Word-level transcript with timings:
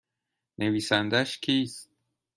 نویسندهاش 0.57 1.37
کیست؟ 1.39 1.89